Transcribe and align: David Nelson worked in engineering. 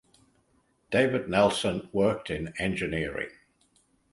David 0.89 1.29
Nelson 1.29 1.87
worked 1.93 2.31
in 2.31 2.55
engineering. 2.57 3.29